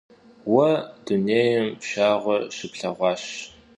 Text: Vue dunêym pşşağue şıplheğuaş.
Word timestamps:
Vue 0.51 0.71
dunêym 1.05 1.65
pşşağue 1.79 2.37
şıplheğuaş. 2.55 3.23